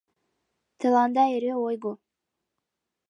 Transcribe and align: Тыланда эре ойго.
Тыланда 0.79 1.23
эре 1.35 1.51
ойго. 1.67 1.93